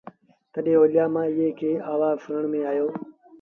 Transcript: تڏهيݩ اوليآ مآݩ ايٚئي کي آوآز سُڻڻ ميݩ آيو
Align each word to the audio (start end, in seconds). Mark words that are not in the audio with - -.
تڏهيݩ 0.53 0.79
اوليآ 0.79 1.05
مآݩ 1.13 1.27
ايٚئي 1.29 1.49
کي 1.59 1.71
آوآز 1.93 2.15
سُڻڻ 2.23 2.43
ميݩ 2.51 2.67
آيو 2.71 2.87